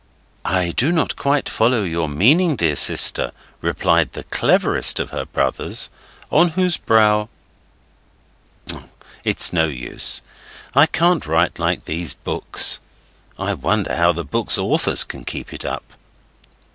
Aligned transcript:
'"I 0.43 0.71
do 0.71 0.91
not 0.91 1.15
quite 1.15 1.47
follow 1.47 1.83
your 1.83 2.09
meaning, 2.09 2.55
dear 2.55 2.75
sister," 2.75 3.31
replied 3.61 4.13
the 4.13 4.23
cleverest 4.23 4.99
of 4.99 5.11
her 5.11 5.25
brothers, 5.25 5.91
on 6.31 6.47
whose 6.57 6.75
brow' 6.75 7.29
It's 9.23 9.53
no 9.53 9.67
use. 9.67 10.23
I 10.73 10.87
can't 10.87 11.27
write 11.27 11.59
like 11.59 11.85
these 11.85 12.15
books. 12.15 12.79
I 13.37 13.53
wonder 13.53 13.95
how 13.95 14.11
the 14.11 14.25
books' 14.25 14.57
authors 14.57 15.03
can 15.03 15.23
keep 15.23 15.53
it 15.53 15.65
up. 15.65 15.83